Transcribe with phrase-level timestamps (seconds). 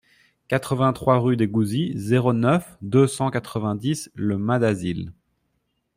[0.47, 5.13] quatre-vingt-trois rue des Gouzis, zéro neuf, deux cent quatre-vingt-dix Le Mas-d'Azil